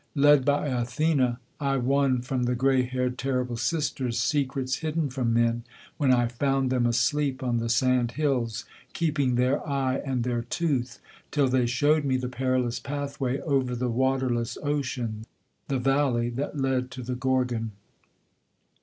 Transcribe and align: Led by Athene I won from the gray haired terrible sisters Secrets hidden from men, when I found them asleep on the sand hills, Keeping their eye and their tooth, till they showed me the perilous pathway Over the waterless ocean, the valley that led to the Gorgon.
Led 0.15 0.43
by 0.45 0.65
Athene 0.69 1.37
I 1.59 1.77
won 1.77 2.23
from 2.23 2.45
the 2.45 2.55
gray 2.55 2.81
haired 2.81 3.19
terrible 3.19 3.55
sisters 3.55 4.19
Secrets 4.19 4.77
hidden 4.77 5.11
from 5.11 5.31
men, 5.31 5.63
when 5.97 6.11
I 6.11 6.27
found 6.27 6.71
them 6.71 6.87
asleep 6.87 7.43
on 7.43 7.57
the 7.57 7.69
sand 7.69 8.13
hills, 8.13 8.65
Keeping 8.93 9.35
their 9.35 9.63
eye 9.63 10.01
and 10.03 10.23
their 10.23 10.41
tooth, 10.41 10.99
till 11.29 11.47
they 11.49 11.67
showed 11.67 12.03
me 12.03 12.17
the 12.17 12.29
perilous 12.29 12.79
pathway 12.79 13.41
Over 13.41 13.75
the 13.75 13.89
waterless 13.89 14.57
ocean, 14.63 15.27
the 15.67 15.77
valley 15.77 16.29
that 16.29 16.57
led 16.57 16.89
to 16.89 17.03
the 17.03 17.13
Gorgon. 17.13 17.73